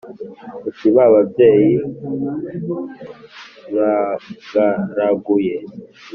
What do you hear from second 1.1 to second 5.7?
babyeyi mwagaraguye